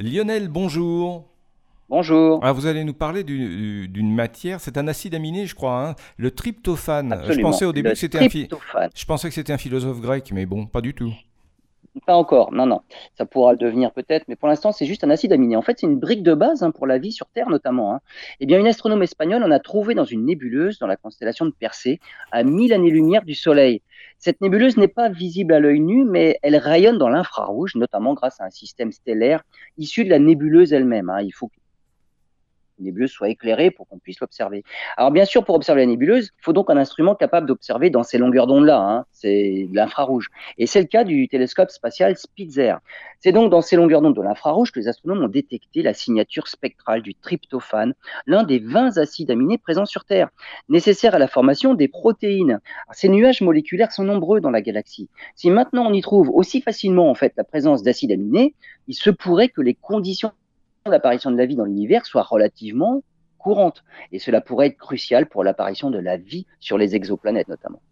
Lionel, 0.00 0.48
bonjour. 0.48 1.26
Bonjour. 1.90 2.40
Ah, 2.42 2.52
vous 2.52 2.64
allez 2.66 2.84
nous 2.84 2.94
parler 2.94 3.22
d'une 3.22 4.14
matière, 4.14 4.58
c'est 4.58 4.78
un 4.78 4.88
acide 4.88 5.14
aminé, 5.14 5.44
je 5.44 5.54
crois, 5.54 5.88
hein, 5.88 5.94
le 6.16 6.30
tryptophane. 6.30 7.22
Je 7.28 7.38
pensais 7.40 7.66
au 7.66 7.72
début 7.72 7.90
que 7.90 7.96
c'était 7.96 8.18
un, 8.18 8.28
je 8.94 9.04
pensais 9.04 9.28
que 9.28 9.34
c'était 9.34 9.52
un 9.52 9.58
philosophe 9.58 10.00
grec, 10.00 10.30
mais 10.32 10.46
bon, 10.46 10.64
pas 10.64 10.80
du 10.80 10.94
tout. 10.94 11.12
Pas 12.06 12.14
encore, 12.14 12.52
non, 12.52 12.66
non. 12.66 12.82
Ça 13.18 13.26
pourra 13.26 13.52
le 13.52 13.58
devenir 13.58 13.92
peut-être, 13.92 14.26
mais 14.28 14.36
pour 14.36 14.48
l'instant, 14.48 14.70
c'est 14.70 14.86
juste 14.86 15.02
un 15.02 15.10
acide 15.10 15.32
aminé. 15.32 15.56
En 15.56 15.62
fait, 15.62 15.78
c'est 15.80 15.88
une 15.88 15.98
brique 15.98 16.22
de 16.22 16.34
base 16.34 16.62
hein, 16.62 16.70
pour 16.70 16.86
la 16.86 16.98
vie 16.98 17.10
sur 17.10 17.26
Terre 17.26 17.50
notamment. 17.50 17.94
Hein. 17.94 18.00
Eh 18.38 18.46
bien, 18.46 18.60
une 18.60 18.68
astronome 18.68 19.02
espagnole 19.02 19.42
en 19.42 19.50
a 19.50 19.58
trouvé 19.58 19.94
dans 19.94 20.04
une 20.04 20.24
nébuleuse 20.24 20.78
dans 20.78 20.86
la 20.86 20.96
constellation 20.96 21.46
de 21.46 21.50
Persée, 21.50 21.98
à 22.30 22.44
1000 22.44 22.72
années-lumière 22.72 23.24
du 23.24 23.34
Soleil. 23.34 23.82
Cette 24.18 24.40
nébuleuse 24.40 24.76
n'est 24.76 24.86
pas 24.86 25.08
visible 25.08 25.52
à 25.52 25.58
l'œil 25.58 25.80
nu, 25.80 26.04
mais 26.04 26.38
elle 26.42 26.56
rayonne 26.56 26.98
dans 26.98 27.08
l'infrarouge, 27.08 27.74
notamment 27.74 28.14
grâce 28.14 28.40
à 28.40 28.44
un 28.44 28.50
système 28.50 28.92
stellaire 28.92 29.42
issu 29.76 30.04
de 30.04 30.10
la 30.10 30.20
nébuleuse 30.20 30.72
elle-même. 30.72 31.10
Hein. 31.10 31.22
Il 31.22 31.32
faut 31.32 31.50
nébuleuse 32.80 33.10
soit 33.10 33.28
éclairée 33.28 33.70
pour 33.70 33.88
qu'on 33.88 33.98
puisse 33.98 34.20
l'observer. 34.20 34.62
Alors 34.96 35.10
bien 35.10 35.24
sûr, 35.24 35.44
pour 35.44 35.54
observer 35.54 35.82
la 35.82 35.86
nébuleuse, 35.86 36.30
il 36.38 36.42
faut 36.42 36.52
donc 36.52 36.70
un 36.70 36.76
instrument 36.76 37.14
capable 37.14 37.46
d'observer 37.46 37.90
dans 37.90 38.02
ces 38.02 38.18
longueurs 38.18 38.46
d'onde-là, 38.46 38.78
hein. 38.78 39.04
c'est 39.12 39.68
l'infrarouge. 39.72 40.28
Et 40.58 40.66
c'est 40.66 40.80
le 40.80 40.86
cas 40.86 41.04
du 41.04 41.28
télescope 41.28 41.70
spatial 41.70 42.16
Spitzer. 42.16 42.74
C'est 43.20 43.32
donc 43.32 43.50
dans 43.50 43.60
ces 43.60 43.76
longueurs 43.76 44.00
d'onde 44.00 44.16
de 44.16 44.22
l'infrarouge 44.22 44.72
que 44.72 44.80
les 44.80 44.88
astronomes 44.88 45.24
ont 45.24 45.28
détecté 45.28 45.82
la 45.82 45.92
signature 45.94 46.48
spectrale 46.48 47.02
du 47.02 47.14
tryptophane, 47.14 47.94
l'un 48.26 48.44
des 48.44 48.58
20 48.58 48.96
acides 48.96 49.30
aminés 49.30 49.58
présents 49.58 49.86
sur 49.86 50.04
Terre, 50.04 50.30
nécessaires 50.68 51.14
à 51.14 51.18
la 51.18 51.28
formation 51.28 51.74
des 51.74 51.88
protéines. 51.88 52.60
ces 52.92 53.08
nuages 53.08 53.42
moléculaires 53.42 53.92
sont 53.92 54.04
nombreux 54.04 54.40
dans 54.40 54.50
la 54.50 54.62
galaxie. 54.62 55.08
Si 55.34 55.50
maintenant 55.50 55.86
on 55.86 55.92
y 55.92 56.00
trouve 56.00 56.30
aussi 56.30 56.60
facilement 56.60 57.10
en 57.10 57.14
fait 57.14 57.34
la 57.36 57.44
présence 57.44 57.82
d'acides 57.82 58.12
aminés, 58.12 58.54
il 58.88 58.94
se 58.94 59.10
pourrait 59.10 59.48
que 59.48 59.60
les 59.60 59.74
conditions 59.74 60.32
l'apparition 60.86 61.30
de 61.30 61.36
la 61.36 61.46
vie 61.46 61.56
dans 61.56 61.64
l'univers 61.64 62.06
soit 62.06 62.22
relativement 62.22 63.02
courante. 63.38 63.84
Et 64.12 64.18
cela 64.18 64.40
pourrait 64.40 64.68
être 64.68 64.78
crucial 64.78 65.26
pour 65.26 65.44
l'apparition 65.44 65.90
de 65.90 65.98
la 65.98 66.16
vie 66.16 66.46
sur 66.60 66.78
les 66.78 66.94
exoplanètes 66.94 67.48
notamment. 67.48 67.82